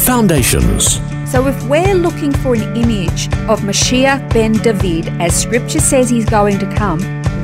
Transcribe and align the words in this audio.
Foundations. 0.00 1.00
So, 1.30 1.46
if 1.46 1.62
we're 1.68 1.94
looking 1.94 2.32
for 2.32 2.54
an 2.54 2.76
image 2.76 3.26
of 3.48 3.60
Mashiach 3.60 4.32
ben 4.32 4.52
David, 4.52 5.08
as 5.20 5.40
Scripture 5.40 5.78
says 5.78 6.10
he's 6.10 6.24
going 6.24 6.58
to 6.58 6.74
come, 6.74 6.98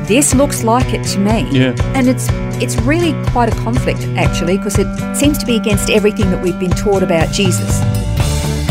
this 0.05 0.33
looks 0.33 0.63
like 0.63 0.93
it 0.93 1.03
to 1.13 1.19
me. 1.19 1.47
Yeah. 1.51 1.75
And 1.93 2.09
it's 2.09 2.27
it's 2.61 2.75
really 2.81 3.13
quite 3.31 3.53
a 3.53 3.55
conflict 3.57 4.01
actually, 4.17 4.57
because 4.57 4.77
it 4.79 4.87
seems 5.15 5.37
to 5.37 5.45
be 5.45 5.55
against 5.55 5.89
everything 5.89 6.31
that 6.31 6.41
we've 6.41 6.59
been 6.59 6.71
taught 6.71 7.03
about 7.03 7.31
Jesus. 7.31 7.79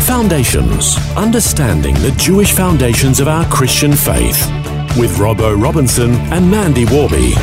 Foundations. 0.05 0.97
Understanding 1.15 1.95
the 1.95 2.11
Jewish 2.17 2.51
foundations 2.51 3.19
of 3.19 3.27
our 3.27 3.45
Christian 3.45 3.93
faith. 3.93 4.45
With 4.97 5.17
Robbo 5.17 5.59
Robinson 5.61 6.11
and 6.31 6.49
Mandy 6.49 6.85
Warby. 6.85 7.33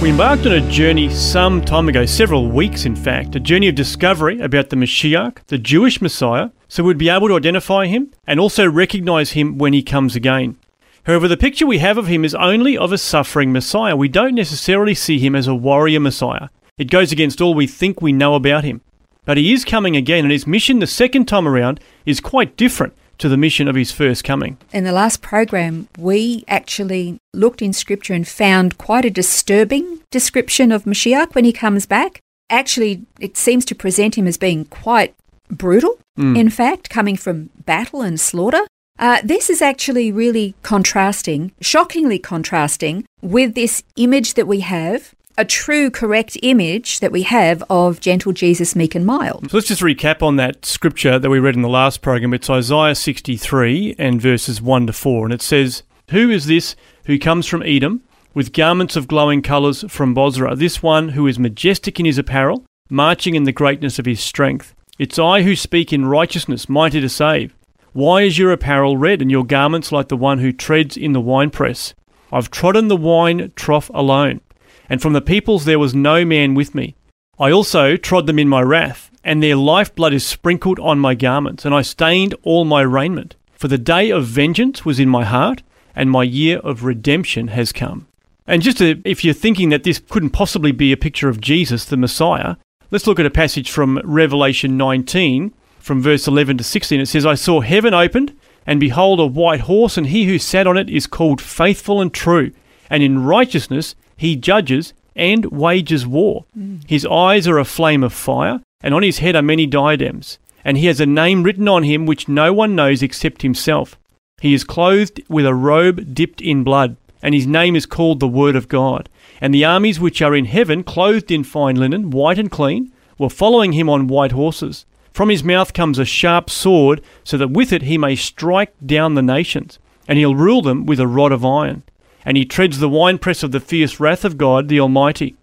We 0.00 0.10
embarked 0.10 0.46
on 0.46 0.52
a 0.52 0.70
journey 0.70 1.10
some 1.10 1.60
time 1.60 1.88
ago, 1.88 2.06
several 2.06 2.48
weeks 2.48 2.84
in 2.84 2.94
fact, 2.94 3.34
a 3.34 3.40
journey 3.40 3.66
of 3.66 3.74
discovery 3.74 4.38
about 4.38 4.70
the 4.70 4.76
Mashiach, 4.76 5.38
the 5.48 5.58
Jewish 5.58 6.00
Messiah, 6.00 6.50
so 6.68 6.84
we'd 6.84 6.98
be 6.98 7.08
able 7.08 7.26
to 7.26 7.36
identify 7.36 7.86
him 7.86 8.12
and 8.24 8.38
also 8.38 8.70
recognize 8.70 9.32
him 9.32 9.58
when 9.58 9.72
he 9.72 9.82
comes 9.82 10.14
again. 10.14 10.56
However, 11.02 11.26
the 11.26 11.36
picture 11.36 11.66
we 11.66 11.78
have 11.78 11.98
of 11.98 12.06
him 12.06 12.24
is 12.24 12.32
only 12.36 12.78
of 12.78 12.92
a 12.92 12.98
suffering 12.98 13.52
Messiah. 13.52 13.96
We 13.96 14.06
don't 14.06 14.36
necessarily 14.36 14.94
see 14.94 15.18
him 15.18 15.34
as 15.34 15.48
a 15.48 15.54
warrior 15.54 15.98
Messiah. 15.98 16.48
It 16.78 16.92
goes 16.92 17.10
against 17.10 17.40
all 17.40 17.54
we 17.54 17.66
think 17.66 18.00
we 18.00 18.12
know 18.12 18.36
about 18.36 18.62
him. 18.62 18.82
But 19.24 19.36
he 19.36 19.52
is 19.52 19.64
coming 19.64 19.96
again, 19.96 20.24
and 20.24 20.30
his 20.30 20.46
mission 20.46 20.78
the 20.78 20.86
second 20.86 21.26
time 21.26 21.48
around 21.48 21.80
is 22.06 22.20
quite 22.20 22.56
different 22.56 22.94
to 23.18 23.28
the 23.28 23.36
mission 23.36 23.68
of 23.68 23.74
his 23.74 23.92
first 23.92 24.24
coming. 24.24 24.56
In 24.72 24.84
the 24.84 24.92
last 24.92 25.22
program, 25.22 25.88
we 25.98 26.44
actually 26.48 27.18
looked 27.34 27.62
in 27.62 27.72
Scripture 27.72 28.14
and 28.14 28.26
found 28.26 28.78
quite 28.78 29.04
a 29.04 29.10
disturbing 29.10 30.00
description 30.10 30.72
of 30.72 30.84
Mashiach 30.84 31.34
when 31.34 31.44
he 31.44 31.52
comes 31.52 31.86
back. 31.86 32.20
Actually, 32.50 33.02
it 33.20 33.36
seems 33.36 33.64
to 33.66 33.74
present 33.74 34.16
him 34.16 34.26
as 34.26 34.38
being 34.38 34.64
quite 34.66 35.14
brutal, 35.50 35.98
in 36.36 36.50
fact, 36.50 36.90
coming 36.90 37.16
from 37.16 37.50
battle 37.64 38.02
and 38.02 38.18
slaughter. 38.18 38.66
Uh, 38.98 39.20
this 39.22 39.48
is 39.48 39.62
actually 39.62 40.10
really 40.10 40.54
contrasting, 40.62 41.52
shockingly 41.60 42.18
contrasting, 42.18 43.04
with 43.22 43.54
this 43.54 43.82
image 43.96 44.34
that 44.34 44.46
we 44.46 44.60
have, 44.60 45.14
a 45.38 45.44
true, 45.44 45.88
correct 45.88 46.36
image 46.42 46.98
that 46.98 47.12
we 47.12 47.22
have 47.22 47.62
of 47.70 48.00
gentle 48.00 48.32
Jesus, 48.32 48.74
meek 48.74 48.96
and 48.96 49.06
mild. 49.06 49.48
So 49.50 49.56
let's 49.56 49.68
just 49.68 49.82
recap 49.82 50.20
on 50.20 50.34
that 50.36 50.66
scripture 50.66 51.16
that 51.16 51.30
we 51.30 51.38
read 51.38 51.54
in 51.54 51.62
the 51.62 51.68
last 51.68 52.02
program. 52.02 52.34
It's 52.34 52.50
Isaiah 52.50 52.96
63 52.96 53.94
and 53.98 54.20
verses 54.20 54.60
1 54.60 54.88
to 54.88 54.92
4. 54.92 55.26
And 55.26 55.32
it 55.32 55.40
says, 55.40 55.84
Who 56.10 56.28
is 56.28 56.46
this 56.46 56.74
who 57.06 57.20
comes 57.20 57.46
from 57.46 57.62
Edom 57.62 58.02
with 58.34 58.52
garments 58.52 58.96
of 58.96 59.06
glowing 59.06 59.40
colours 59.40 59.84
from 59.88 60.12
Bozrah? 60.12 60.56
This 60.56 60.82
one 60.82 61.10
who 61.10 61.28
is 61.28 61.38
majestic 61.38 62.00
in 62.00 62.06
his 62.06 62.18
apparel, 62.18 62.66
marching 62.90 63.36
in 63.36 63.44
the 63.44 63.52
greatness 63.52 64.00
of 64.00 64.06
his 64.06 64.20
strength. 64.20 64.74
It's 64.98 65.20
I 65.20 65.42
who 65.42 65.54
speak 65.54 65.92
in 65.92 66.06
righteousness, 66.06 66.68
mighty 66.68 67.00
to 67.00 67.08
save. 67.08 67.54
Why 67.92 68.22
is 68.22 68.38
your 68.38 68.50
apparel 68.50 68.96
red 68.96 69.22
and 69.22 69.30
your 69.30 69.46
garments 69.46 69.92
like 69.92 70.08
the 70.08 70.16
one 70.16 70.40
who 70.40 70.52
treads 70.52 70.96
in 70.96 71.12
the 71.12 71.20
winepress? 71.20 71.94
I've 72.32 72.50
trodden 72.50 72.88
the 72.88 72.96
wine 72.96 73.52
trough 73.54 73.88
alone, 73.94 74.40
and 74.88 75.02
from 75.02 75.12
the 75.12 75.20
peoples 75.20 75.64
there 75.64 75.78
was 75.78 75.94
no 75.94 76.24
man 76.24 76.54
with 76.54 76.74
me. 76.74 76.94
I 77.38 77.50
also 77.50 77.96
trod 77.96 78.26
them 78.26 78.38
in 78.38 78.48
my 78.48 78.62
wrath, 78.62 79.10
and 79.22 79.42
their 79.42 79.56
lifeblood 79.56 80.12
is 80.12 80.26
sprinkled 80.26 80.78
on 80.80 80.98
my 80.98 81.14
garments, 81.14 81.64
and 81.64 81.74
I 81.74 81.82
stained 81.82 82.34
all 82.42 82.64
my 82.64 82.80
raiment. 82.80 83.36
For 83.52 83.68
the 83.68 83.78
day 83.78 84.10
of 84.10 84.24
vengeance 84.24 84.84
was 84.84 84.98
in 84.98 85.08
my 85.08 85.24
heart, 85.24 85.62
and 85.94 86.10
my 86.10 86.22
year 86.22 86.58
of 86.58 86.84
redemption 86.84 87.48
has 87.48 87.72
come. 87.72 88.06
And 88.46 88.62
just 88.62 88.78
to, 88.78 89.00
if 89.04 89.24
you're 89.24 89.34
thinking 89.34 89.68
that 89.68 89.84
this 89.84 90.00
couldn't 90.08 90.30
possibly 90.30 90.72
be 90.72 90.90
a 90.90 90.96
picture 90.96 91.28
of 91.28 91.40
Jesus, 91.40 91.84
the 91.84 91.96
Messiah, 91.96 92.56
let's 92.90 93.06
look 93.06 93.20
at 93.20 93.26
a 93.26 93.30
passage 93.30 93.70
from 93.70 94.00
Revelation 94.02 94.76
19, 94.76 95.52
from 95.78 96.00
verse 96.00 96.26
11 96.26 96.58
to 96.58 96.64
16. 96.64 97.00
It 97.00 97.06
says, 97.06 97.26
I 97.26 97.34
saw 97.34 97.60
heaven 97.60 97.94
opened, 97.94 98.34
and 98.66 98.80
behold, 98.80 99.20
a 99.20 99.26
white 99.26 99.60
horse, 99.60 99.96
and 99.96 100.06
he 100.06 100.24
who 100.24 100.38
sat 100.38 100.66
on 100.66 100.76
it 100.76 100.88
is 100.88 101.06
called 101.06 101.40
Faithful 101.40 102.00
and 102.00 102.12
True, 102.12 102.52
and 102.88 103.02
in 103.02 103.24
righteousness 103.24 103.94
he 104.18 104.36
judges 104.36 104.92
and 105.16 105.46
wages 105.46 106.06
war. 106.06 106.44
Mm. 106.56 106.86
His 106.86 107.06
eyes 107.06 107.48
are 107.48 107.58
a 107.58 107.64
flame 107.64 108.04
of 108.04 108.12
fire, 108.12 108.60
and 108.82 108.92
on 108.92 109.02
his 109.02 109.18
head 109.18 109.34
are 109.34 109.42
many 109.42 109.66
diadems, 109.66 110.38
and 110.64 110.76
he 110.76 110.86
has 110.86 111.00
a 111.00 111.06
name 111.06 111.42
written 111.42 111.68
on 111.68 111.84
him 111.84 112.04
which 112.04 112.28
no 112.28 112.52
one 112.52 112.74
knows 112.74 113.02
except 113.02 113.42
himself. 113.42 113.98
He 114.40 114.54
is 114.54 114.64
clothed 114.64 115.22
with 115.28 115.46
a 115.46 115.54
robe 115.54 116.14
dipped 116.14 116.40
in 116.40 116.62
blood, 116.62 116.96
and 117.22 117.34
his 117.34 117.46
name 117.46 117.74
is 117.74 117.86
called 117.86 118.20
the 118.20 118.28
Word 118.28 118.54
of 118.54 118.68
God. 118.68 119.08
And 119.40 119.54
the 119.54 119.64
armies 119.64 119.98
which 119.98 120.20
are 120.20 120.34
in 120.34 120.44
heaven, 120.44 120.84
clothed 120.84 121.30
in 121.30 121.44
fine 121.44 121.76
linen, 121.76 122.10
white 122.10 122.38
and 122.38 122.50
clean, 122.50 122.92
were 123.18 123.30
following 123.30 123.72
him 123.72 123.88
on 123.88 124.06
white 124.06 124.32
horses. 124.32 124.84
From 125.12 125.28
his 125.28 125.42
mouth 125.42 125.72
comes 125.72 125.98
a 125.98 126.04
sharp 126.04 126.50
sword, 126.50 127.00
so 127.24 127.36
that 127.36 127.50
with 127.50 127.72
it 127.72 127.82
he 127.82 127.98
may 127.98 128.14
strike 128.14 128.72
down 128.84 129.14
the 129.14 129.22
nations, 129.22 129.78
and 130.06 130.18
he'll 130.18 130.36
rule 130.36 130.62
them 130.62 130.86
with 130.86 131.00
a 131.00 131.08
rod 131.08 131.32
of 131.32 131.44
iron. 131.44 131.82
And 132.28 132.36
he 132.36 132.44
treads 132.44 132.78
the 132.78 132.90
winepress 132.90 133.42
of 133.42 133.52
the 133.52 133.58
fierce 133.58 133.98
wrath 133.98 134.22
of 134.22 134.36
God 134.36 134.68
the 134.68 134.80
Almighty. 134.80 135.34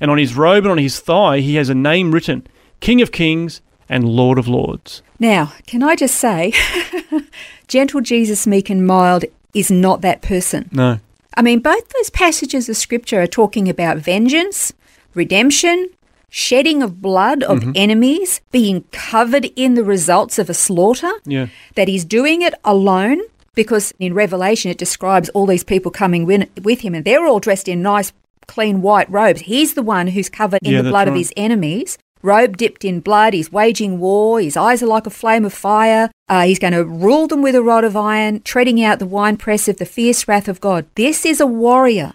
And 0.00 0.10
on 0.10 0.16
his 0.16 0.34
robe 0.34 0.64
and 0.64 0.72
on 0.72 0.78
his 0.78 0.98
thigh 0.98 1.40
he 1.40 1.56
has 1.56 1.68
a 1.68 1.74
name 1.74 2.12
written 2.12 2.46
King 2.80 3.02
of 3.02 3.12
Kings 3.12 3.60
and 3.90 4.08
Lord 4.08 4.38
of 4.38 4.48
Lords. 4.48 5.02
Now, 5.18 5.52
can 5.66 5.82
I 5.82 5.96
just 5.96 6.14
say, 6.14 6.54
gentle 7.68 8.00
Jesus, 8.00 8.46
meek 8.46 8.70
and 8.70 8.86
mild 8.86 9.26
is 9.52 9.70
not 9.70 10.00
that 10.00 10.22
person. 10.22 10.70
No. 10.72 10.98
I 11.36 11.42
mean, 11.42 11.60
both 11.60 11.90
those 11.90 12.08
passages 12.08 12.70
of 12.70 12.76
scripture 12.78 13.20
are 13.20 13.26
talking 13.26 13.68
about 13.68 13.98
vengeance, 13.98 14.72
redemption, 15.12 15.90
shedding 16.30 16.82
of 16.82 17.02
blood 17.02 17.42
of 17.42 17.58
mm-hmm. 17.58 17.72
enemies, 17.74 18.40
being 18.50 18.84
covered 18.92 19.44
in 19.56 19.74
the 19.74 19.84
results 19.84 20.38
of 20.38 20.48
a 20.48 20.54
slaughter, 20.54 21.12
Yeah. 21.26 21.48
that 21.74 21.86
he's 21.86 22.06
doing 22.06 22.40
it 22.40 22.54
alone. 22.64 23.20
Because 23.54 23.92
in 23.98 24.14
Revelation, 24.14 24.70
it 24.70 24.78
describes 24.78 25.28
all 25.30 25.46
these 25.46 25.64
people 25.64 25.90
coming 25.90 26.24
with 26.26 26.80
him, 26.80 26.94
and 26.94 27.04
they're 27.04 27.26
all 27.26 27.40
dressed 27.40 27.68
in 27.68 27.82
nice, 27.82 28.12
clean 28.46 28.80
white 28.82 29.10
robes. 29.10 29.42
He's 29.42 29.74
the 29.74 29.82
one 29.82 30.08
who's 30.08 30.28
covered 30.28 30.60
in 30.62 30.72
Yeah, 30.72 30.82
the 30.82 30.90
blood 30.90 31.08
of 31.08 31.14
his 31.14 31.32
enemies, 31.36 31.98
robe 32.22 32.56
dipped 32.56 32.84
in 32.84 33.00
blood. 33.00 33.34
He's 33.34 33.50
waging 33.50 33.98
war. 33.98 34.40
His 34.40 34.56
eyes 34.56 34.82
are 34.82 34.86
like 34.86 35.06
a 35.06 35.10
flame 35.10 35.44
of 35.44 35.52
fire. 35.52 36.10
Uh, 36.28 36.42
he's 36.42 36.58
going 36.58 36.72
to 36.74 36.84
rule 36.84 37.26
them 37.26 37.42
with 37.42 37.54
a 37.54 37.62
rod 37.62 37.82
of 37.82 37.96
iron, 37.96 38.40
treading 38.42 38.82
out 38.82 38.98
the 38.98 39.06
winepress 39.06 39.68
of 39.68 39.78
the 39.78 39.86
fierce 39.86 40.28
wrath 40.28 40.48
of 40.48 40.60
God. 40.60 40.86
This 40.94 41.26
is 41.26 41.40
a 41.40 41.46
warrior. 41.46 42.14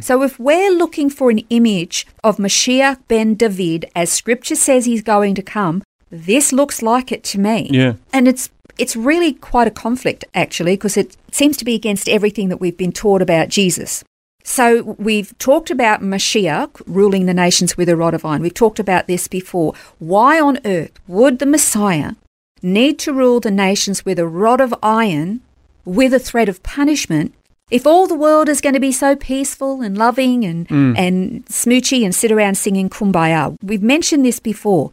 So 0.00 0.22
if 0.22 0.38
we're 0.38 0.70
looking 0.70 1.08
for 1.08 1.30
an 1.30 1.38
image 1.48 2.06
of 2.22 2.36
Mashiach 2.36 2.98
ben 3.08 3.32
David, 3.34 3.90
as 3.96 4.12
Scripture 4.12 4.54
says 4.54 4.84
he's 4.84 5.00
going 5.00 5.34
to 5.36 5.42
come, 5.42 5.82
this 6.10 6.52
looks 6.52 6.82
like 6.82 7.10
it 7.10 7.24
to 7.24 7.40
me. 7.40 7.68
Yeah. 7.72 7.94
And 8.12 8.28
it's 8.28 8.50
it's 8.78 8.96
really 8.96 9.32
quite 9.34 9.66
a 9.66 9.70
conflict 9.70 10.24
actually 10.34 10.74
because 10.74 10.96
it 10.96 11.16
seems 11.30 11.56
to 11.58 11.64
be 11.64 11.74
against 11.74 12.08
everything 12.08 12.48
that 12.48 12.58
we've 12.58 12.76
been 12.76 12.92
taught 12.92 13.22
about 13.22 13.48
Jesus. 13.48 14.04
So 14.44 14.96
we've 14.98 15.36
talked 15.38 15.70
about 15.70 16.00
Mashiach 16.00 16.82
ruling 16.86 17.26
the 17.26 17.34
nations 17.34 17.76
with 17.76 17.88
a 17.88 17.96
rod 17.96 18.14
of 18.14 18.24
iron. 18.24 18.42
We've 18.42 18.52
talked 18.52 18.80
about 18.80 19.06
this 19.06 19.28
before. 19.28 19.74
Why 19.98 20.40
on 20.40 20.58
earth 20.64 20.98
would 21.06 21.38
the 21.38 21.46
Messiah 21.46 22.12
need 22.60 22.98
to 23.00 23.12
rule 23.12 23.40
the 23.40 23.50
nations 23.50 24.04
with 24.04 24.18
a 24.18 24.26
rod 24.26 24.60
of 24.60 24.74
iron 24.82 25.40
with 25.84 26.14
a 26.14 26.18
threat 26.18 26.48
of 26.48 26.62
punishment 26.62 27.34
if 27.70 27.86
all 27.86 28.06
the 28.06 28.14
world 28.14 28.48
is 28.48 28.60
going 28.60 28.74
to 28.74 28.80
be 28.80 28.92
so 28.92 29.16
peaceful 29.16 29.80
and 29.80 29.96
loving 29.96 30.44
and, 30.44 30.68
mm. 30.68 30.98
and 30.98 31.46
smoochy 31.46 32.04
and 32.04 32.14
sit 32.14 32.30
around 32.30 32.56
singing 32.56 32.90
kumbaya? 32.90 33.56
We've 33.62 33.82
mentioned 33.82 34.26
this 34.26 34.40
before. 34.40 34.92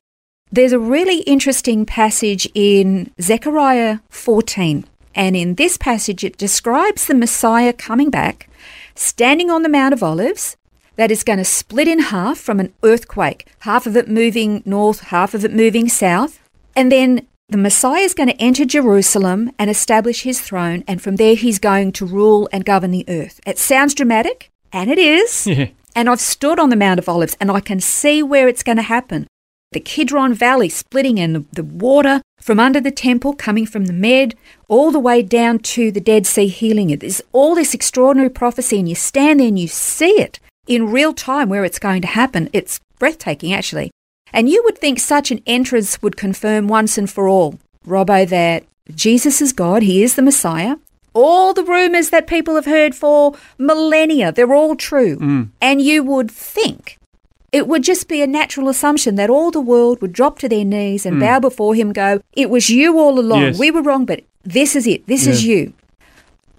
There's 0.51 0.72
a 0.72 0.80
really 0.80 1.19
interesting 1.22 1.86
passage 1.86 2.50
in 2.56 3.12
Zechariah 3.22 4.00
14. 4.10 4.84
And 5.13 5.36
in 5.36 5.56
this 5.56 5.78
passage, 5.78 6.24
it 6.24 6.38
describes 6.38 7.06
the 7.06 7.13
Messiah 7.13 7.72
coming 7.72 8.10
back, 8.10 8.50
standing 8.96 9.51
on 9.51 9.62
the 9.62 9.69
Mount 9.69 9.94
of 9.94 10.01
Olives, 10.01 10.57
that 10.96 11.12
is 11.12 11.24
going 11.24 11.38
to 11.38 11.46
split 11.46 11.88
in 11.88 12.00
half 12.00 12.40
from 12.40 12.60
an 12.60 12.74
earthquake, 12.84 13.46
half 13.60 13.86
of 13.86 13.96
it 13.96 14.10
moving 14.10 14.63
north, 14.66 15.01
half 15.01 15.36
of 15.36 15.46
it 15.46 15.54
moving 15.54 15.88
south. 15.88 16.40
And 16.75 16.92
then 16.92 17.28
the 17.48 17.57
Messiah 17.57 18.01
is 18.01 18.16
going 18.16 18.30
to 18.30 18.42
enter 18.42 18.66
Jerusalem 18.66 19.51
and 19.60 19.69
establish 19.69 20.24
his 20.24 20.42
throne, 20.42 20.84
and 20.88 21.00
from 21.00 21.18
there 21.18 21.36
he's 21.36 21.60
going 21.60 21.92
to 21.94 22.07
rule 22.07 22.50
and 22.51 22.66
govern 22.66 22.90
the 22.90 23.06
earth. 23.07 23.40
It 23.46 23.60
sounds 23.60 23.94
dramatic, 23.94 24.50
and 24.74 24.90
it 24.90 24.98
is. 24.98 25.48
Yeah. 25.57 25.68
And 25.96 26.07
I've 26.07 26.22
stood 26.22 26.60
on 26.60 26.69
the 26.69 26.75
Mount 26.75 27.00
of 27.00 27.10
Olives 27.10 27.36
and 27.42 27.50
I 27.50 27.60
can 27.60 27.80
see 27.80 28.22
where 28.22 28.48
it's 28.48 28.62
going 28.62 28.78
to 28.78 28.84
happen. 28.84 29.28
The 29.71 29.80
Kidron 29.80 30.33
Valley 30.33 30.68
splitting 30.68 31.19
and 31.19 31.36
the, 31.36 31.45
the 31.51 31.63
water 31.63 32.21
from 32.42 32.60
under 32.60 32.81
the 32.81 32.89
temple 32.89 33.33
coming 33.33 33.68
from 33.68 33.86
the 33.86 33.94
Med 33.94 34.33
all 34.68 34.89
the 34.92 35.00
way 35.00 35.21
down 35.21 35.60
to 35.60 35.92
the 35.92 36.01
Dead 36.01 36.25
Sea 36.25 36.48
healing 36.48 36.89
it. 36.89 37.01
There's 37.01 37.21
all 37.33 37.54
this 37.54 37.75
extraordinary 37.75 38.31
prophecy 38.31 38.80
and 38.80 38.89
you 38.89 38.95
stand 38.95 39.39
there 39.39 39.48
and 39.48 39.60
you 39.60 39.68
see 39.68 40.19
it 40.19 40.39
in 40.66 40.92
real 40.92 41.13
time 41.13 41.50
where 41.50 41.63
it's 41.63 41.77
going 41.77 42.01
to 42.01 42.07
happen. 42.07 42.50
It's 42.51 42.80
breathtaking 42.98 43.54
actually. 43.54 43.92
And 44.33 44.50
you 44.50 44.63
would 44.63 44.77
think 44.77 45.00
such 45.00 45.30
an 45.30 45.42
entrance 45.45 46.01
would 46.01 46.18
confirm 46.18 46.68
once 46.68 46.98
and 46.98 47.10
for 47.10 47.27
all, 47.27 47.60
Robbo, 47.86 48.27
that 48.27 48.63
Jesus 48.94 49.39
is 49.42 49.54
God, 49.54 49.83
He 49.83 50.01
is 50.01 50.15
the 50.15 50.22
Messiah. 50.22 50.77
All 51.13 51.54
the 51.54 51.63
rumours 51.63 52.12
that 52.12 52.27
people 52.27 52.56
have 52.56 52.65
heard 52.65 52.95
for 52.95 53.36
millennia, 53.57 54.31
they're 54.31 54.54
all 54.54 54.75
true. 54.75 55.18
Mm. 55.18 55.50
And 55.62 55.81
you 55.81 56.04
would 56.04 56.30
think 56.30 56.99
it 57.51 57.68
would 57.68 57.84
just 57.84 58.07
be 58.07 58.22
a 58.22 58.28
natural 58.28 58.69
assumption 58.69 59.16
that 59.16 59.30
all 59.30 59.51
the 59.51 59.62
world 59.62 60.01
would 60.01 60.13
drop 60.13 60.40
to 60.40 60.50
their 60.50 60.66
knees 60.66 61.06
and 61.06 61.16
hmm. 61.16 61.22
bow 61.22 61.40
before 61.40 61.75
Him, 61.75 61.94
go, 61.94 62.22
It 62.34 62.50
was 62.50 62.69
you 62.69 62.98
all 62.98 63.19
along. 63.19 63.42
Yes. 63.42 63.60
We 63.60 63.72
were 63.72 63.81
wrong, 63.81 64.06
but 64.06 64.24
this 64.44 64.75
is 64.75 64.88
it. 64.88 65.06
This 65.07 65.28
is 65.28 65.46
you. 65.46 65.74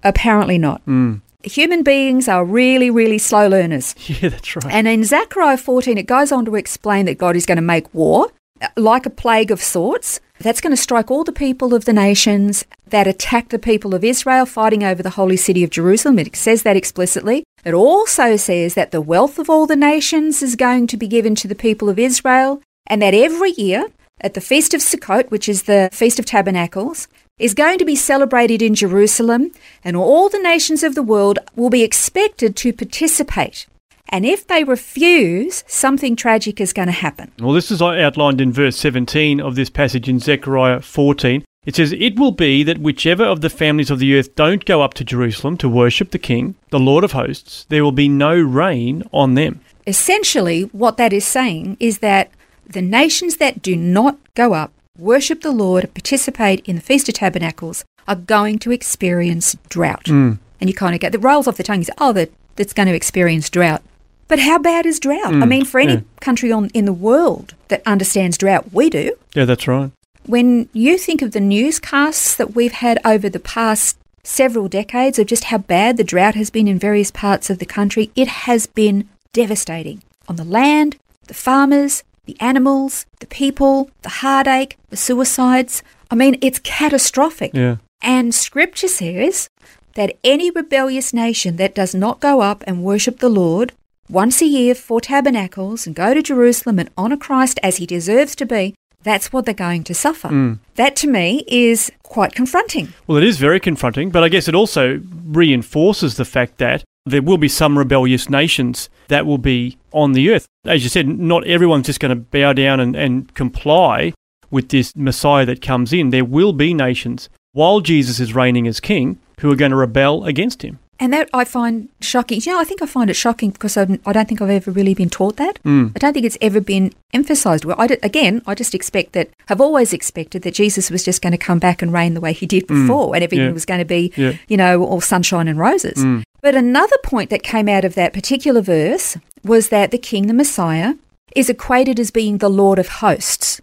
Apparently 0.02 0.58
not. 0.58 0.80
Hmm. 0.82 1.16
Human 1.42 1.82
beings 1.82 2.28
are 2.28 2.44
really, 2.44 2.90
really 2.90 3.18
slow 3.18 3.48
learners. 3.48 3.94
Yeah, 4.20 4.28
that's 4.28 4.56
right. 4.56 4.74
And 4.74 4.86
in 4.86 5.04
Zechariah 5.04 5.56
14, 5.56 5.96
it 5.96 6.06
goes 6.06 6.32
on 6.32 6.44
to 6.44 6.56
explain 6.56 7.06
that 7.06 7.16
God 7.16 7.36
is 7.36 7.46
going 7.46 7.56
to 7.56 7.62
make 7.62 7.92
war, 7.94 8.28
like 8.76 9.06
a 9.06 9.10
plague 9.10 9.50
of 9.50 9.60
sorts. 9.60 10.20
That's 10.38 10.60
going 10.60 10.74
to 10.74 10.82
strike 10.82 11.10
all 11.10 11.24
the 11.24 11.32
people 11.32 11.74
of 11.74 11.84
the 11.84 11.92
nations 11.92 12.64
that 12.86 13.06
attack 13.06 13.50
the 13.50 13.58
people 13.58 13.94
of 13.94 14.04
Israel, 14.04 14.46
fighting 14.46 14.82
over 14.82 15.02
the 15.02 15.10
holy 15.10 15.36
city 15.36 15.62
of 15.62 15.70
Jerusalem. 15.70 16.18
It 16.18 16.34
says 16.34 16.62
that 16.62 16.76
explicitly. 16.76 17.44
It 17.64 17.74
also 17.74 18.36
says 18.36 18.74
that 18.74 18.90
the 18.90 19.02
wealth 19.02 19.38
of 19.38 19.50
all 19.50 19.66
the 19.66 19.76
nations 19.76 20.42
is 20.42 20.56
going 20.56 20.86
to 20.88 20.96
be 20.96 21.06
given 21.06 21.34
to 21.36 21.48
the 21.48 21.54
people 21.54 21.88
of 21.88 21.98
Israel, 21.98 22.62
and 22.86 23.02
that 23.02 23.14
every 23.14 23.52
year, 23.52 23.88
at 24.20 24.34
the 24.34 24.40
Feast 24.40 24.74
of 24.74 24.80
Sukkot, 24.80 25.30
which 25.30 25.48
is 25.48 25.64
the 25.64 25.90
Feast 25.92 26.18
of 26.18 26.24
Tabernacles, 26.24 27.06
is 27.38 27.54
going 27.54 27.78
to 27.78 27.84
be 27.84 27.96
celebrated 27.96 28.60
in 28.60 28.74
Jerusalem, 28.74 29.52
and 29.82 29.96
all 29.96 30.28
the 30.28 30.38
nations 30.38 30.82
of 30.82 30.94
the 30.94 31.02
world 31.02 31.38
will 31.56 31.70
be 31.70 31.82
expected 31.82 32.56
to 32.56 32.72
participate. 32.72 33.66
And 34.10 34.26
if 34.26 34.46
they 34.46 34.64
refuse, 34.64 35.62
something 35.66 36.16
tragic 36.16 36.60
is 36.60 36.72
going 36.72 36.88
to 36.88 36.92
happen. 36.92 37.30
Well, 37.38 37.52
this 37.52 37.70
is 37.70 37.80
outlined 37.80 38.40
in 38.40 38.52
verse 38.52 38.76
17 38.76 39.40
of 39.40 39.54
this 39.54 39.70
passage 39.70 40.08
in 40.08 40.18
Zechariah 40.18 40.80
14. 40.80 41.44
It 41.64 41.76
says, 41.76 41.92
It 41.92 42.18
will 42.18 42.32
be 42.32 42.64
that 42.64 42.78
whichever 42.78 43.24
of 43.24 43.40
the 43.40 43.50
families 43.50 43.90
of 43.90 44.00
the 44.00 44.18
earth 44.18 44.34
don't 44.34 44.64
go 44.64 44.82
up 44.82 44.94
to 44.94 45.04
Jerusalem 45.04 45.56
to 45.58 45.68
worship 45.68 46.10
the 46.10 46.18
King, 46.18 46.56
the 46.70 46.80
Lord 46.80 47.04
of 47.04 47.12
hosts, 47.12 47.66
there 47.68 47.84
will 47.84 47.92
be 47.92 48.08
no 48.08 48.34
rain 48.34 49.04
on 49.12 49.34
them. 49.34 49.60
Essentially, 49.86 50.62
what 50.72 50.96
that 50.96 51.12
is 51.12 51.24
saying 51.24 51.76
is 51.78 51.98
that 51.98 52.30
the 52.66 52.82
nations 52.82 53.36
that 53.36 53.62
do 53.62 53.76
not 53.76 54.18
go 54.34 54.54
up, 54.54 54.72
worship 54.98 55.42
the 55.42 55.50
Lord, 55.52 55.92
participate 55.94 56.66
in 56.66 56.76
the 56.76 56.82
Feast 56.82 57.08
of 57.08 57.14
Tabernacles, 57.14 57.84
are 58.08 58.16
going 58.16 58.58
to 58.60 58.72
experience 58.72 59.56
drought. 59.68 60.08
Hmm. 60.08 60.34
And 60.60 60.68
you 60.68 60.74
kind 60.74 60.94
of 60.94 61.00
get 61.00 61.12
the 61.12 61.18
rolls 61.18 61.46
off 61.46 61.56
the 61.56 61.62
tongue. 61.62 61.82
Say, 61.84 61.92
oh, 61.98 62.12
that, 62.12 62.30
that's 62.56 62.72
going 62.72 62.88
to 62.88 62.94
experience 62.94 63.48
drought. 63.48 63.82
But 64.30 64.38
how 64.38 64.58
bad 64.58 64.86
is 64.86 65.00
drought? 65.00 65.26
I 65.26 65.32
mm, 65.32 65.48
mean, 65.48 65.64
for 65.64 65.80
any 65.80 65.94
yeah. 65.94 66.00
country 66.20 66.52
on, 66.52 66.68
in 66.68 66.84
the 66.84 66.92
world 66.92 67.54
that 67.66 67.82
understands 67.84 68.38
drought, 68.38 68.72
we 68.72 68.88
do. 68.88 69.16
Yeah, 69.34 69.44
that's 69.44 69.66
right. 69.66 69.90
When 70.24 70.68
you 70.72 70.98
think 70.98 71.20
of 71.20 71.32
the 71.32 71.40
newscasts 71.40 72.36
that 72.36 72.54
we've 72.54 72.70
had 72.70 73.00
over 73.04 73.28
the 73.28 73.40
past 73.40 73.98
several 74.22 74.68
decades 74.68 75.18
of 75.18 75.26
just 75.26 75.44
how 75.44 75.58
bad 75.58 75.96
the 75.96 76.04
drought 76.04 76.36
has 76.36 76.48
been 76.48 76.68
in 76.68 76.78
various 76.78 77.10
parts 77.10 77.50
of 77.50 77.58
the 77.58 77.66
country, 77.66 78.12
it 78.14 78.28
has 78.28 78.68
been 78.68 79.08
devastating 79.32 80.00
on 80.28 80.36
the 80.36 80.44
land, 80.44 80.96
the 81.26 81.34
farmers, 81.34 82.04
the 82.26 82.36
animals, 82.38 83.06
the 83.18 83.26
people, 83.26 83.90
the 84.02 84.20
heartache, 84.22 84.78
the 84.90 84.96
suicides. 84.96 85.82
I 86.08 86.14
mean, 86.14 86.38
it's 86.40 86.60
catastrophic. 86.60 87.50
Yeah. 87.52 87.78
And 88.00 88.32
scripture 88.32 88.86
says 88.86 89.50
that 89.94 90.16
any 90.22 90.52
rebellious 90.52 91.12
nation 91.12 91.56
that 91.56 91.74
does 91.74 91.96
not 91.96 92.20
go 92.20 92.42
up 92.42 92.62
and 92.68 92.84
worship 92.84 93.18
the 93.18 93.28
Lord 93.28 93.72
once 94.10 94.42
a 94.42 94.46
year 94.46 94.74
for 94.74 95.00
tabernacles 95.00 95.86
and 95.86 95.94
go 95.94 96.14
to 96.14 96.22
Jerusalem 96.22 96.78
and 96.78 96.90
honour 96.98 97.16
Christ 97.16 97.60
as 97.62 97.76
he 97.76 97.86
deserves 97.86 98.34
to 98.36 98.46
be, 98.46 98.74
that's 99.02 99.32
what 99.32 99.44
they're 99.44 99.54
going 99.54 99.84
to 99.84 99.94
suffer. 99.94 100.28
Hmm. 100.28 100.54
That 100.74 100.96
to 100.96 101.08
me 101.08 101.44
is 101.46 101.90
quite 102.02 102.34
confronting. 102.34 102.92
Well, 103.06 103.18
it 103.18 103.24
is 103.24 103.38
very 103.38 103.60
confronting, 103.60 104.10
but 104.10 104.22
I 104.22 104.28
guess 104.28 104.48
it 104.48 104.54
also 104.54 105.00
reinforces 105.24 106.16
the 106.16 106.24
fact 106.24 106.58
that 106.58 106.84
there 107.06 107.22
will 107.22 107.38
be 107.38 107.48
some 107.48 107.78
rebellious 107.78 108.28
nations 108.28 108.90
that 109.08 109.24
will 109.24 109.38
be 109.38 109.78
on 109.92 110.12
the 110.12 110.30
earth. 110.30 110.46
As 110.64 110.82
you 110.82 110.90
said, 110.90 111.08
not 111.08 111.46
everyone's 111.46 111.86
just 111.86 112.00
going 112.00 112.10
to 112.10 112.16
bow 112.16 112.52
down 112.52 112.78
and, 112.80 112.94
and 112.94 113.32
comply 113.34 114.12
with 114.50 114.68
this 114.68 114.94
Messiah 114.94 115.46
that 115.46 115.62
comes 115.62 115.92
in. 115.92 116.10
There 116.10 116.24
will 116.24 116.52
be 116.52 116.74
nations, 116.74 117.30
while 117.52 117.80
Jesus 117.80 118.20
is 118.20 118.34
reigning 118.34 118.66
as 118.66 118.80
king, 118.80 119.18
who 119.40 119.50
are 119.50 119.56
going 119.56 119.70
to 119.70 119.76
rebel 119.76 120.24
against 120.24 120.62
him. 120.62 120.78
And 121.02 121.14
that 121.14 121.30
I 121.32 121.44
find 121.44 121.88
shocking. 122.02 122.40
You 122.44 122.52
know, 122.52 122.60
I 122.60 122.64
think 122.64 122.82
I 122.82 122.86
find 122.86 123.08
it 123.08 123.14
shocking 123.14 123.50
because 123.50 123.76
I, 123.78 123.98
I 124.04 124.12
don't 124.12 124.28
think 124.28 124.42
I've 124.42 124.50
ever 124.50 124.70
really 124.70 124.92
been 124.92 125.08
taught 125.08 125.36
that. 125.38 125.58
Hmm. 125.62 125.88
I 125.96 125.98
don't 125.98 126.12
think 126.12 126.26
it's 126.26 126.36
ever 126.42 126.60
been 126.60 126.92
emphasised. 127.14 127.64
Well, 127.64 127.76
I 127.78 127.86
d- 127.86 127.96
again, 128.02 128.42
I 128.46 128.54
just 128.54 128.74
expect 128.74 129.14
that, 129.14 129.30
I've 129.48 129.62
always 129.62 129.94
expected 129.94 130.42
that 130.42 130.52
Jesus 130.54 130.90
was 130.90 131.02
just 131.02 131.22
going 131.22 131.32
to 131.32 131.38
come 131.38 131.58
back 131.58 131.80
and 131.80 131.90
reign 131.90 132.12
the 132.12 132.20
way 132.20 132.34
he 132.34 132.44
did 132.46 132.68
hmm. 132.68 132.82
before 132.86 133.14
and 133.14 133.24
everything 133.24 133.46
Yeah. 133.46 133.52
was 133.52 133.64
going 133.64 133.80
to 133.80 133.86
be, 133.86 134.12
Yeah. 134.14 134.34
you 134.46 134.58
know, 134.58 134.84
all 134.84 135.00
sunshine 135.00 135.48
and 135.48 135.58
roses. 135.58 136.02
Hmm. 136.02 136.20
But 136.42 136.54
another 136.54 136.96
point 137.02 137.30
that 137.30 137.42
came 137.42 137.68
out 137.68 137.84
of 137.86 137.94
that 137.94 138.12
particular 138.12 138.60
verse 138.60 139.16
was 139.42 139.70
that 139.70 139.90
the 139.92 139.98
king, 139.98 140.26
the 140.26 140.34
Messiah, 140.34 140.94
is 141.34 141.48
equated 141.48 141.98
as 141.98 142.10
being 142.10 142.38
the 142.38 142.50
Lord 142.50 142.78
of 142.78 142.88
hosts. 142.88 143.60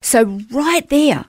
So, 0.00 0.40
right 0.52 0.88
there, 0.88 1.24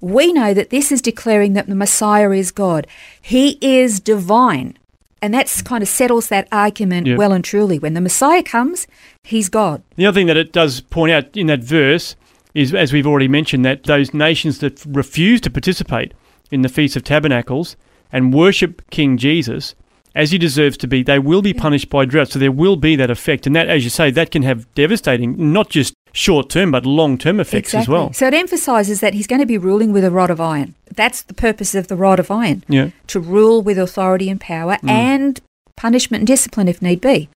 we 0.00 0.32
know 0.32 0.54
that 0.54 0.70
this 0.70 0.92
is 0.92 1.02
declaring 1.02 1.54
that 1.54 1.66
the 1.66 1.74
Messiah 1.74 2.30
is 2.30 2.52
God. 2.52 2.86
He 3.20 3.58
is 3.60 4.00
divine. 4.00 4.76
And 5.22 5.34
that's 5.34 5.60
kind 5.62 5.82
of 5.82 5.88
settles 5.88 6.28
that 6.28 6.48
argument 6.50 7.06
Yep. 7.06 7.18
well 7.18 7.32
and 7.32 7.44
truly. 7.44 7.78
When 7.78 7.94
the 7.94 8.00
Messiah 8.00 8.42
comes, 8.42 8.86
he's 9.22 9.48
God. 9.48 9.82
The 9.96 10.06
other 10.06 10.18
thing 10.18 10.26
that 10.28 10.36
it 10.36 10.52
does 10.52 10.80
point 10.80 11.12
out 11.12 11.36
in 11.36 11.46
that 11.48 11.62
verse 11.62 12.16
is, 12.54 12.74
as 12.74 12.92
we've 12.92 13.06
already 13.06 13.28
mentioned, 13.28 13.64
that 13.64 13.84
those 13.84 14.14
nations 14.14 14.58
that 14.60 14.84
refuse 14.86 15.40
to 15.42 15.50
participate 15.50 16.14
in 16.50 16.62
the 16.62 16.68
Feast 16.68 16.96
of 16.96 17.04
Tabernacles 17.04 17.76
and 18.12 18.34
worship 18.34 18.82
King 18.90 19.16
Jesus 19.16 19.74
as 20.14 20.32
he 20.32 20.38
deserves 20.38 20.76
to 20.78 20.88
be, 20.88 21.02
they 21.02 21.18
will 21.18 21.42
be 21.42 21.54
punished 21.54 21.88
by 21.88 22.04
drought. 22.04 22.28
So 22.28 22.38
there 22.38 22.50
will 22.50 22.76
be 22.76 22.96
that 22.96 23.10
effect. 23.10 23.46
And 23.46 23.54
that, 23.54 23.68
as 23.68 23.84
you 23.84 23.90
say, 23.90 24.10
that 24.10 24.30
can 24.30 24.42
have 24.42 24.72
devastating, 24.74 25.52
not 25.52 25.70
just 25.70 25.94
short 26.12 26.50
term, 26.50 26.72
but 26.72 26.84
long 26.84 27.16
term 27.16 27.38
effects 27.38 27.74
as 27.74 27.88
well. 27.88 28.12
So 28.12 28.26
it 28.26 28.34
emphasizes 28.34 29.00
that 29.00 29.14
he's 29.14 29.26
going 29.26 29.40
to 29.40 29.46
be 29.46 29.58
ruling 29.58 29.92
with 29.92 30.04
a 30.04 30.10
rod 30.10 30.30
of 30.30 30.40
iron. 30.40 30.74
That's 30.94 31.22
the 31.22 31.34
purpose 31.34 31.74
of 31.74 31.88
the 31.88 31.96
rod 31.96 32.18
of 32.18 32.30
iron 32.30 32.64
Yeah. 32.68 32.90
to 33.08 33.20
rule 33.20 33.62
with 33.62 33.78
authority 33.78 34.28
and 34.28 34.40
power 34.40 34.76
mm. 34.82 34.90
and 34.90 35.40
punishment 35.76 36.20
and 36.20 36.26
discipline 36.26 36.68
if 36.68 36.82
need 36.82 37.00
be. 37.00 37.28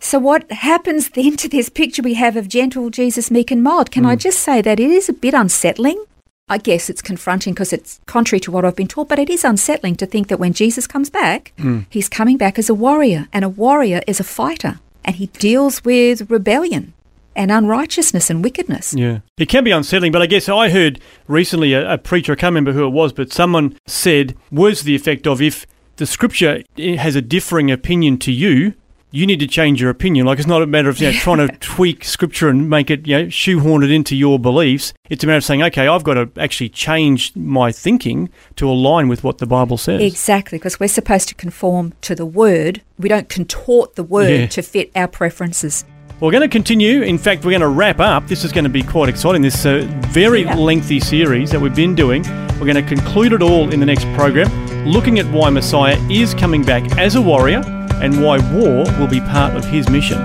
So, 0.00 0.18
what 0.18 0.50
happens 0.50 1.10
then 1.16 1.36
to 1.36 1.48
this 1.48 1.68
picture 1.68 2.02
we 2.02 2.14
have 2.14 2.36
of 2.36 2.48
gentle 2.48 2.90
Jesus, 2.90 3.30
meek 3.30 3.50
and 3.50 3.62
mild? 3.62 3.90
Can 3.90 4.06
I 4.06 4.16
mm. 4.16 4.20
just 4.20 4.40
say 4.40 4.62
that 4.62 4.80
it 4.80 4.90
is 4.90 5.08
a 5.08 5.12
bit 5.12 5.34
unsettling? 5.34 6.04
I 6.48 6.58
guess 6.58 6.90
it's 6.90 7.02
confronting 7.02 7.54
because 7.54 7.72
it's 7.72 8.00
contrary 8.06 8.40
to 8.40 8.50
what 8.50 8.64
I've 8.64 8.74
been 8.74 8.88
taught, 8.88 9.08
but 9.08 9.20
it 9.20 9.30
is 9.30 9.44
unsettling 9.44 9.94
to 9.96 10.06
think 10.06 10.26
that 10.28 10.40
when 10.40 10.52
Jesus 10.52 10.88
comes 10.88 11.08
back, 11.08 11.52
mm. 11.56 11.86
he's 11.88 12.08
coming 12.08 12.36
back 12.36 12.58
as 12.58 12.68
a 12.68 12.74
warrior, 12.74 13.28
and 13.32 13.44
a 13.44 13.48
warrior 13.48 14.02
is 14.08 14.18
a 14.18 14.24
fighter, 14.24 14.80
and 15.04 15.16
he 15.16 15.26
deals 15.26 15.84
with 15.84 16.28
rebellion 16.28 16.92
and 17.36 17.50
unrighteousness 17.50 18.30
and 18.30 18.42
wickedness. 18.42 18.94
Yeah. 18.94 19.20
It 19.38 19.48
can 19.48 19.64
be 19.64 19.70
unsettling, 19.70 20.12
but 20.12 20.22
I 20.22 20.26
guess 20.26 20.48
I 20.48 20.70
heard 20.70 21.00
recently 21.28 21.72
a, 21.72 21.94
a 21.94 21.98
preacher, 21.98 22.32
I 22.32 22.36
can't 22.36 22.52
remember 22.52 22.72
who 22.72 22.84
it 22.86 22.90
was, 22.90 23.12
but 23.12 23.32
someone 23.32 23.78
said 23.86 24.36
words 24.50 24.80
to 24.80 24.84
the 24.84 24.94
effect 24.96 25.26
of 25.26 25.40
if 25.40 25.66
the 25.96 26.06
scripture 26.06 26.62
has 26.78 27.14
a 27.16 27.22
differing 27.22 27.70
opinion 27.70 28.18
to 28.18 28.32
you, 28.32 28.74
you 29.12 29.26
need 29.26 29.40
to 29.40 29.46
change 29.46 29.80
your 29.80 29.90
opinion. 29.90 30.24
Like 30.24 30.38
it's 30.38 30.46
not 30.46 30.62
a 30.62 30.66
matter 30.66 30.88
of 30.88 31.00
you 31.00 31.10
know, 31.10 31.12
trying 31.18 31.48
to 31.48 31.56
tweak 31.58 32.04
scripture 32.04 32.48
and 32.48 32.70
make 32.70 32.90
it, 32.90 33.06
you 33.06 33.18
know, 33.24 33.28
shoehorn 33.28 33.82
it 33.82 33.90
into 33.90 34.14
your 34.14 34.38
beliefs. 34.38 34.92
It's 35.08 35.24
a 35.24 35.26
matter 35.26 35.38
of 35.38 35.44
saying, 35.44 35.62
okay, 35.64 35.88
I've 35.88 36.04
got 36.04 36.14
to 36.14 36.30
actually 36.40 36.68
change 36.68 37.34
my 37.34 37.72
thinking 37.72 38.30
to 38.56 38.68
align 38.70 39.08
with 39.08 39.24
what 39.24 39.38
the 39.38 39.46
Bible 39.46 39.76
says. 39.78 40.00
Exactly, 40.00 40.58
because 40.58 40.78
we're 40.78 40.86
supposed 40.88 41.28
to 41.28 41.34
conform 41.34 41.92
to 42.02 42.14
the 42.14 42.24
word. 42.26 42.82
We 42.98 43.08
don't 43.08 43.28
contort 43.28 43.96
the 43.96 44.04
word 44.04 44.30
Yeah. 44.30 44.46
to 44.46 44.62
fit 44.62 44.92
our 44.94 45.08
preferences. 45.08 45.84
We're 46.20 46.30
going 46.32 46.42
to 46.42 46.48
continue. 46.48 47.00
In 47.02 47.16
fact, 47.16 47.44
we're 47.46 47.52
going 47.52 47.62
to 47.62 47.68
wrap 47.68 47.98
up. 47.98 48.26
This 48.26 48.44
is 48.44 48.52
going 48.52 48.64
to 48.64 48.70
be 48.70 48.82
quite 48.82 49.08
exciting. 49.08 49.40
This 49.40 49.64
uh, 49.64 49.86
very 50.08 50.42
Yeah. 50.42 50.54
lengthy 50.54 51.00
series 51.00 51.50
that 51.50 51.58
we've 51.60 51.74
been 51.74 51.94
doing. 51.94 52.24
We're 52.60 52.66
going 52.66 52.74
to 52.74 52.82
conclude 52.82 53.32
it 53.32 53.40
all 53.40 53.70
in 53.72 53.80
the 53.80 53.86
next 53.86 54.04
program, 54.14 54.50
looking 54.86 55.18
at 55.18 55.24
why 55.32 55.48
Messiah 55.48 55.96
is 56.10 56.34
coming 56.34 56.62
back 56.62 56.98
as 56.98 57.14
a 57.14 57.22
warrior 57.22 57.62
and 58.02 58.22
why 58.22 58.36
war 58.52 58.84
will 58.98 59.06
be 59.08 59.20
part 59.20 59.54
of 59.56 59.64
his 59.64 59.88
mission. 59.88 60.18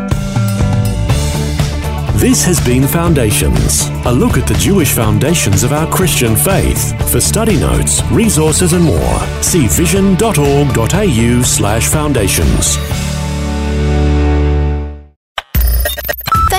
This 2.20 2.44
has 2.44 2.60
been 2.66 2.86
Foundations, 2.88 3.88
a 4.06 4.12
look 4.12 4.38
at 4.38 4.48
the 4.48 4.54
Jewish 4.56 4.92
foundations 4.92 5.64
of 5.64 5.72
our 5.72 5.88
Christian 5.90 6.36
faith. 6.36 6.94
For 7.10 7.22
study 7.22 7.56
notes, 7.58 8.02
resources, 8.12 8.74
and 8.74 8.84
more, 8.84 9.20
see 9.42 9.68
vision.org.au/slash 9.68 11.88
foundations. 11.88 12.78